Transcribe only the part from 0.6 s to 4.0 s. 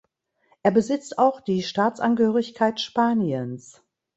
Er besitzt auch die Staatsangehörigkeit Spaniens.